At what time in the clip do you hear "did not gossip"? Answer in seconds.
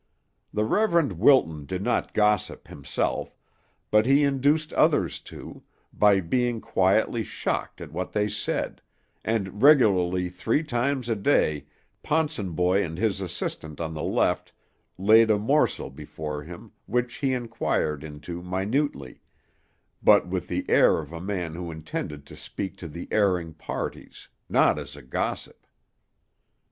1.67-2.67